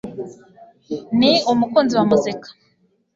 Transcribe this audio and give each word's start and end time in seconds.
Ni 1.19 1.31
umukunzi 1.51 1.93
wa 1.95 2.05
muzika 2.11 2.47